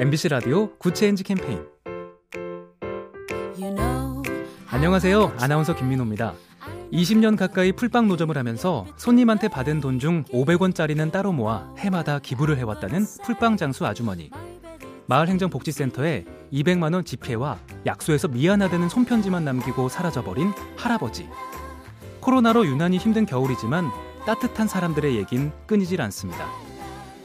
MBC 0.00 0.28
라디오 0.30 0.70
Good 0.78 0.96
Change 0.96 1.24
캠페인 1.24 1.62
안녕하세요. 4.70 5.34
아나운서 5.38 5.76
김민호입니다. 5.76 6.32
20년 6.90 7.36
가까이 7.36 7.70
풀빵 7.72 8.08
노점을 8.08 8.34
하면서 8.34 8.86
손님한테 8.96 9.48
받은 9.48 9.82
돈 9.82 9.98
중 9.98 10.24
500원짜리는 10.32 11.12
따로 11.12 11.32
모아 11.32 11.68
해마다 11.76 12.18
기부를 12.18 12.56
해왔다는 12.56 13.04
풀빵 13.24 13.58
장수 13.58 13.84
아주머니. 13.84 14.30
마을행정복지센터에 15.04 16.24
200만 16.50 16.94
원 16.94 17.04
지폐와 17.04 17.58
약소해서 17.84 18.28
미안하다는 18.28 18.88
손편지만 18.88 19.44
남기고 19.44 19.90
사라져버린 19.90 20.54
할아버지. 20.78 21.28
코로나로 22.20 22.64
유난히 22.64 22.96
힘든 22.96 23.26
겨울이지만 23.26 23.90
따뜻한 24.24 24.66
사람들의 24.66 25.16
얘긴 25.16 25.52
끊이질 25.66 26.00
않습니다. 26.00 26.69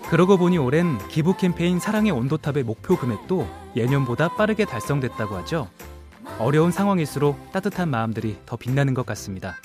그러고 0.09 0.37
보니 0.37 0.57
올해는 0.57 0.99
기부 1.07 1.35
캠페인 1.35 1.79
사랑의 1.79 2.11
온도탑의 2.11 2.63
목표 2.63 2.95
금액도 2.95 3.47
예년보다 3.75 4.35
빠르게 4.35 4.65
달성됐다고 4.65 5.35
하죠. 5.37 5.67
어려운 6.37 6.71
상황일수록 6.71 7.51
따뜻한 7.51 7.89
마음들이 7.89 8.37
더 8.45 8.55
빛나는 8.55 8.93
것 8.93 9.05
같습니다. 9.07 9.55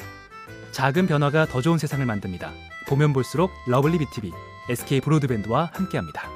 작은 0.72 1.06
변화가 1.06 1.46
더 1.46 1.60
좋은 1.60 1.78
세상을 1.78 2.04
만듭니다. 2.06 2.52
보면 2.88 3.12
볼수록 3.12 3.50
lovely 3.66 3.98
B 3.98 4.09
tv 4.09 4.32
SK 4.70 5.00
브로드밴드와 5.02 5.70
함께합니다. 5.74 6.29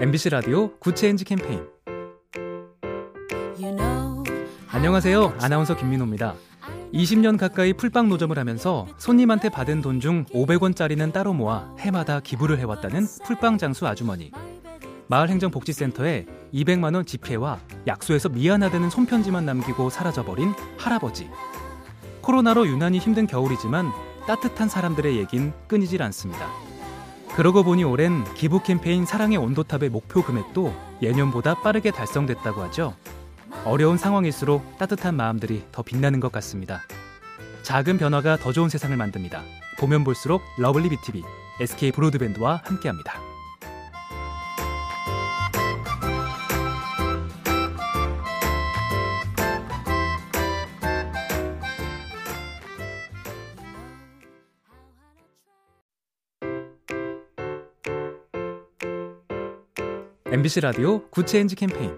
MBC 0.00 0.30
라디오 0.30 0.70
Good 0.78 0.96
Change 0.96 1.24
캠페인 1.24 1.66
안녕하세요. 4.68 5.34
아나운서 5.40 5.76
김민호입니다. 5.76 6.34
20년 6.94 7.38
가까이 7.38 7.72
풀빵 7.74 8.08
노점을 8.08 8.36
하면서 8.38 8.86
손님한테 8.98 9.48
받은 9.50 9.82
돈 9.82 10.00
중 10.00 10.24
500원짜리는 10.26 11.12
따로 11.12 11.32
모아 11.34 11.74
해마다 11.78 12.20
기부를 12.20 12.58
해왔다는 12.58 13.06
풀빵 13.24 13.58
장수 13.58 13.86
아주머니. 13.86 14.32
마을행정복지센터에 15.08 16.26
200만 16.54 16.94
원 16.94 17.04
지폐와 17.04 17.58
약소해서 17.86 18.28
미안하다는 18.30 18.90
손편지만 18.90 19.44
남기고 19.44 19.90
사라져버린 19.90 20.54
할아버지. 20.78 21.28
코로나로 22.22 22.66
유난히 22.68 22.98
힘든 22.98 23.26
겨울이지만 23.26 23.90
따뜻한 24.26 24.68
사람들의 24.68 25.18
얘긴 25.18 25.52
끊이질 25.68 26.02
않습니다. 26.04 26.46
그러고 27.40 27.62
보니 27.62 27.84
올해는 27.84 28.34
기부 28.34 28.62
캠페인 28.62 29.06
사랑의 29.06 29.38
온도탑의 29.38 29.88
목표 29.88 30.22
금액도 30.22 30.74
예년보다 31.00 31.62
빠르게 31.62 31.90
달성됐다고 31.90 32.60
하죠. 32.64 32.94
어려운 33.64 33.96
상황일수록 33.96 34.76
따뜻한 34.76 35.16
마음들이 35.16 35.64
더 35.72 35.80
빛나는 35.80 36.20
것 36.20 36.30
같습니다. 36.32 36.82
작은 37.62 37.96
변화가 37.96 38.36
더 38.36 38.52
좋은 38.52 38.68
세상을 38.68 38.94
만듭니다. 38.94 39.40
보면 39.78 40.04
볼수록 40.04 40.42
lovely 40.58 40.90
B 40.90 41.01
tv 41.01 41.22
SK 41.62 41.92
브로드밴드와 41.92 42.60
함께합니다. 42.62 43.29
MBC 60.30 60.60
라디오 60.60 61.02
Good 61.10 61.28
Change 61.28 61.56
캠페인 61.56 61.96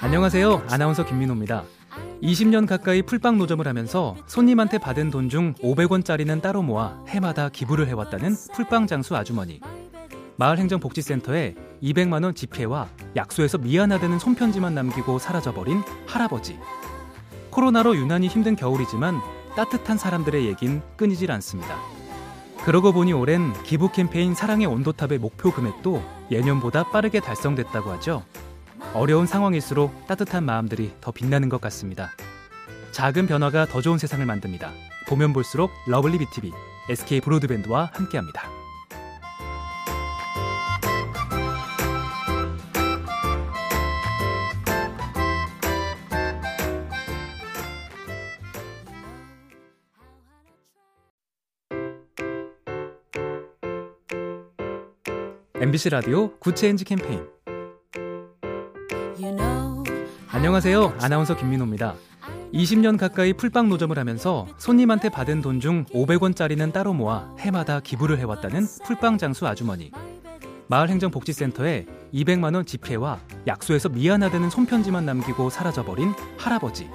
안녕하세요. 0.00 0.64
아나운서 0.70 1.04
김민호입니다. 1.04 1.64
20년 2.22 2.66
가까이 2.66 3.02
풀빵 3.02 3.36
노점을 3.38 3.66
하면서 3.66 4.16
손님한테 4.26 4.78
받은 4.78 5.10
돈 5.10 5.28
중 5.28 5.54
500원짜리는 5.54 6.40
따로 6.40 6.62
모아 6.62 7.04
해마다 7.08 7.48
기부를 7.48 7.88
해왔다는 7.88 8.34
풀빵 8.54 8.86
장수 8.86 9.16
아주머니. 9.16 9.60
마을행정복지센터에 10.36 11.54
200만 11.82 12.24
원 12.24 12.34
지폐와 12.34 12.88
약소해서 13.16 13.58
미안하다는 13.58 14.18
손편지만 14.18 14.74
남기고 14.74 15.18
사라져버린 15.18 15.82
할아버지. 16.06 16.58
코로나로 17.50 17.96
유난히 17.96 18.28
힘든 18.28 18.56
겨울이지만 18.56 19.20
따뜻한 19.56 19.98
사람들의 19.98 20.46
얘긴 20.46 20.80
끊이질 20.96 21.30
않습니다. 21.32 21.76
그러고 22.64 22.92
보니 22.92 23.12
올해는 23.12 23.54
기부 23.62 23.90
캠페인 23.92 24.34
사랑의 24.34 24.66
온도탑의 24.66 25.18
목표 25.18 25.50
금액도 25.50 26.02
예년보다 26.30 26.90
빠르게 26.90 27.20
달성됐다고 27.20 27.90
하죠. 27.92 28.24
어려운 28.94 29.26
상황일수록 29.26 30.06
따뜻한 30.06 30.44
마음들이 30.44 30.92
더 31.00 31.10
빛나는 31.10 31.48
것 31.48 31.60
같습니다. 31.60 32.10
작은 32.92 33.26
변화가 33.26 33.66
더 33.66 33.80
좋은 33.80 33.98
세상을 33.98 34.24
만듭니다. 34.24 34.72
보면 35.08 35.32
볼수록 35.32 35.70
lovely 35.86 36.18
B 36.18 36.29
tv 36.29 36.52
SK 36.90 37.20
브로드밴드와 37.20 37.90
함께합니다. 37.92 38.57
MBC 55.60 55.90
라디오 55.90 56.30
Good 56.38 56.56
Change 56.56 56.84
캠페인 56.84 57.26
안녕하세요. 60.30 60.94
아나운서 61.00 61.36
김민호입니다. 61.36 61.94
20년 62.54 62.96
가까이 62.96 63.32
풀빵 63.32 63.68
노점을 63.68 63.98
하면서 63.98 64.46
손님한테 64.58 65.08
받은 65.08 65.42
돈 65.42 65.60
중 65.60 65.84
500원짜리는 65.86 66.72
따로 66.72 66.92
모아 66.92 67.34
해마다 67.40 67.80
기부를 67.80 68.18
해왔다는 68.18 68.66
풀빵 68.84 69.18
장수 69.18 69.46
아주머니. 69.46 69.90
마을행정복지센터에 70.68 71.86
200만 72.14 72.54
원 72.54 72.64
지폐와 72.64 73.18
약소해서 73.46 73.88
미안하다는 73.88 74.50
손편지만 74.50 75.04
남기고 75.06 75.50
사라져버린 75.50 76.12
할아버지. 76.38 76.88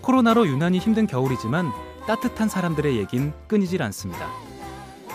코로나로 0.00 0.48
유난히 0.48 0.78
힘든 0.78 1.06
겨울이지만 1.06 1.70
따뜻한 2.06 2.48
사람들의 2.48 2.96
얘긴 2.96 3.32
끊이질 3.46 3.82
않습니다. 3.82 4.26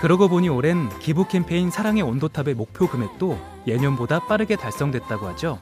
그러고 0.04 0.28
보니 0.28 0.50
올해는 0.50 0.90
기부 1.00 1.30
캠페인 1.30 1.72
사랑의 1.72 2.04
온도탑의 2.04 2.56
목표 2.56 2.90
금액도 2.90 3.40
예년보다 3.66 4.28
빠르게 4.28 4.58
달성됐다고 4.58 5.26
하죠. 5.28 5.62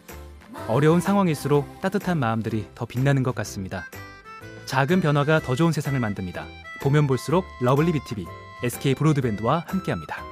어려운 0.67 0.99
상황일수록 0.99 1.79
따뜻한 1.79 2.17
마음들이 2.17 2.65
더 2.73 2.87
빛나는 2.87 3.21
것 3.21 3.35
같습니다. 3.35 3.85
작은 4.65 4.99
변화가 4.99 5.41
더 5.41 5.53
좋은 5.53 5.71
세상을 5.71 5.99
만듭니다. 5.99 6.47
보면 6.81 7.05
볼수록 7.05 7.45
lovely 7.61 7.91
B 7.91 8.03
tv 8.03 8.25
SK 8.63 8.95
브로드밴드와 8.95 9.65
함께합니다. 9.67 10.30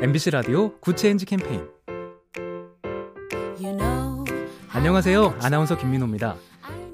MBC 0.00 0.30
라디오 0.30 0.78
Good 0.78 0.97
Change 0.97 1.26
캠페인 1.26 1.66
안녕하세요. 4.70 5.38
아나운서 5.42 5.76
김민호입니다. 5.76 6.36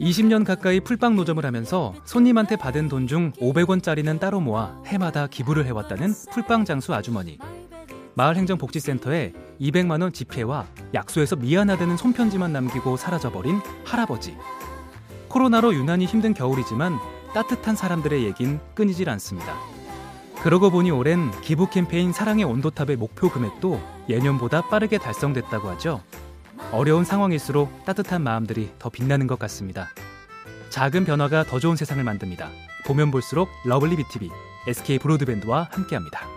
20년 0.01 0.45
가까이 0.45 0.81
풀빵 0.81 1.15
노점을 1.15 1.45
하면서 1.45 1.93
손님한테 2.05 2.57
받은 2.57 2.89
돈 2.89 3.07
중 3.07 3.33
500원짜리는 3.33 4.19
따로 4.19 4.41
모아 4.41 4.81
해마다 4.87 5.27
기부를 5.27 5.67
해왔다는 5.67 6.15
풀빵 6.33 6.65
장수 6.65 6.95
아주머니. 6.95 7.39
마을행정복지센터에 8.15 9.33
200만 9.61 10.01
원 10.01 10.13
지폐와 10.13 10.67
약소해서 10.95 11.37
미안하다는 11.37 11.97
손편지만 11.99 12.53
남기고 12.53 12.97
사라져버린 12.97 13.61
할아버지. 13.85 14.35
코로나로 15.29 15.75
유난히 15.75 16.07
힘든 16.07 16.33
겨울이지만 16.33 16.99
따뜻한 17.35 17.77
사람들의 17.77 18.25
얘긴 18.25 18.61
끊이질 18.75 19.11
않습니다. 19.11 19.74
그러고 20.45 20.71
보니 20.71 20.91
올해는 20.91 21.31
기부 21.41 21.71
캠페인 21.71 22.13
사랑의 22.13 22.45
온도탑의 22.45 22.97
목표 22.97 23.31
금액도 23.31 23.81
예년보다 24.11 24.69
빠르게 24.69 24.99
달성됐다고 24.99 25.71
하죠. 25.71 26.03
어려운 26.71 27.03
상황일수록 27.03 27.87
따뜻한 27.87 28.23
마음들이 28.23 28.71
더 28.79 28.91
빛나는 28.91 29.27
것 29.27 29.39
같습니다. 29.39 29.89
작은 30.69 31.07
변화가 31.07 31.45
더 31.45 31.59
좋은 31.59 31.77
세상을 31.77 32.05
만듭니다. 32.05 32.51
보면 32.85 33.11
볼수록 33.11 33.49
lovely 33.65 33.97
B 33.97 34.08
tv 34.08 34.31
SK 34.67 34.99
브로드밴드와 34.99 35.71
함께합니다. 35.73 36.34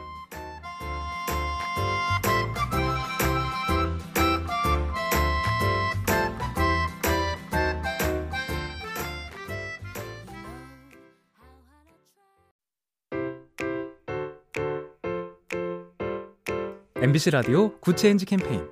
MBC 17.02 17.32
라디오 17.32 17.72
Good 17.80 17.98
Change 17.98 18.26
캠페인 18.26 18.66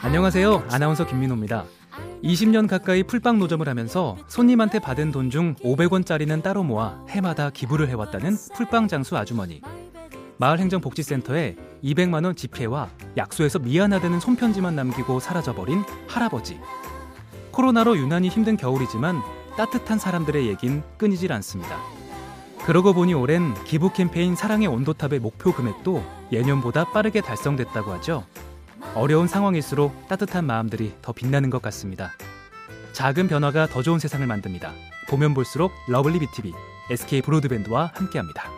안녕하세요. 0.00 0.64
아나운서 0.70 1.04
김민호입니다. 1.06 1.64
20년 2.22 2.68
가까이 2.68 3.02
풀빵 3.02 3.38
노점을 3.38 3.68
하면서 3.68 4.16
손님한테 4.28 4.78
받은 4.78 5.10
돈 5.10 5.30
중 5.30 5.54
500원짜리는 5.56 6.42
따로 6.42 6.62
모아 6.62 7.04
해마다 7.08 7.50
기부를 7.50 7.88
해왔다는 7.88 8.36
풀빵 8.54 8.86
장수 8.88 9.16
아주머니. 9.16 9.60
마을행정복지센터에 10.38 11.56
200만 11.82 12.24
원 12.24 12.36
지폐와 12.36 12.88
약소해서 13.16 13.58
미안하다는 13.58 14.20
손편지만 14.20 14.76
남기고 14.76 15.18
사라져버린 15.18 15.82
할아버지. 16.06 16.60
코로나로 17.50 17.96
유난히 17.96 18.28
힘든 18.28 18.56
겨울이지만 18.56 19.20
따뜻한 19.56 19.98
사람들의 19.98 20.46
얘긴 20.46 20.82
끊이질 20.98 21.32
않습니다. 21.32 21.95
그러고 22.66 22.92
보니 22.92 23.14
올해는 23.14 23.54
기부 23.62 23.92
캠페인 23.92 24.34
사랑의 24.34 24.66
온도탑의 24.66 25.20
목표 25.20 25.52
금액도 25.52 26.04
예년보다 26.32 26.90
빠르게 26.90 27.20
달성됐다고 27.20 27.92
하죠. 27.92 28.26
어려운 28.96 29.28
상황일수록 29.28 30.08
따뜻한 30.08 30.44
마음들이 30.44 30.92
더 31.00 31.12
빛나는 31.12 31.48
것 31.48 31.62
같습니다. 31.62 32.10
작은 32.92 33.28
변화가 33.28 33.68
더 33.68 33.82
좋은 33.82 34.00
세상을 34.00 34.26
만듭니다. 34.26 34.72
보면 35.08 35.32
볼수록 35.32 35.70
lovely 35.86 36.18
B 36.18 36.29
tv 36.29 36.52
SK 36.90 37.22
브로드밴드와 37.22 37.92
함께합니다. 37.94 38.55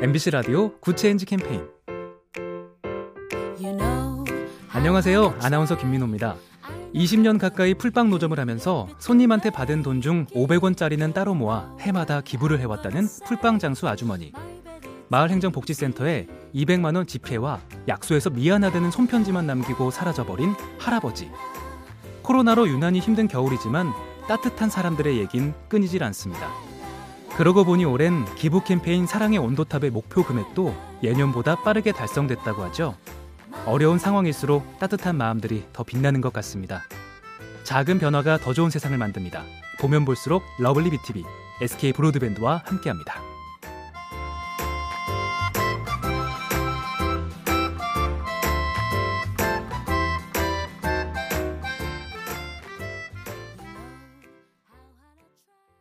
MBC 0.00 0.30
라디오 0.30 0.72
Good 0.80 0.98
Change 0.98 1.24
캠페인 1.26 1.66
안녕하세요. 4.70 5.36
아나운서 5.40 5.76
김민호입니다. 5.76 6.36
20년 6.94 7.38
가까이 7.38 7.74
풀빵 7.74 8.10
노점을 8.10 8.38
하면서 8.38 8.88
손님한테 8.98 9.50
받은 9.50 9.82
돈 9.82 10.00
중 10.00 10.26
500원짜리는 10.26 11.14
따로 11.14 11.34
모아 11.34 11.74
해마다 11.80 12.20
기부를 12.20 12.60
해왔다는 12.60 13.08
풀빵 13.26 13.58
장수 13.58 13.88
아주머니. 13.88 14.32
마을행정복지센터에 15.08 16.26
200만원 16.54 17.08
지폐와 17.08 17.60
약소해서 17.88 18.30
미안하다는 18.30 18.90
손편지만 18.90 19.46
남기고 19.46 19.90
사라져버린 19.90 20.54
할아버지. 20.78 21.30
코로나로 22.22 22.68
유난히 22.68 22.98
힘든 22.98 23.28
겨울이지만 23.28 23.92
따뜻한 24.28 24.68
사람들의 24.68 25.18
얘긴 25.18 25.54
끊이질 25.68 26.02
않습니다. 26.04 26.65
그러고 27.36 27.64
보니 27.66 27.84
올해는 27.84 28.24
기부 28.34 28.64
캠페인 28.64 29.06
사랑의 29.06 29.38
온도탑의 29.38 29.90
목표 29.90 30.24
금액도 30.24 30.74
예년보다 31.02 31.56
빠르게 31.56 31.92
달성됐다고 31.92 32.62
하죠. 32.64 32.96
어려운 33.66 33.98
상황일수록 33.98 34.78
따뜻한 34.78 35.16
마음들이 35.16 35.66
더 35.74 35.82
빛나는 35.82 36.22
것 36.22 36.32
같습니다. 36.32 36.84
작은 37.64 37.98
변화가 37.98 38.38
더 38.38 38.54
좋은 38.54 38.70
세상을 38.70 38.96
만듭니다. 38.96 39.44
보면 39.80 40.06
볼수록 40.06 40.44
lovely 40.58 40.88
B 40.88 41.00
tv 41.00 41.24
SK 41.60 41.92
브로드밴드와 41.92 42.62
함께합니다. 42.64 43.35